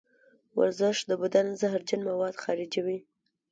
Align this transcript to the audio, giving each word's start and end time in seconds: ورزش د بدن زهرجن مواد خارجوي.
ورزش 0.57 0.97
د 1.09 1.11
بدن 1.21 1.47
زهرجن 1.61 2.01
مواد 2.09 2.35
خارجوي. 2.43 2.97